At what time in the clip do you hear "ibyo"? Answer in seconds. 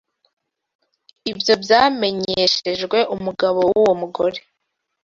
1.31-1.53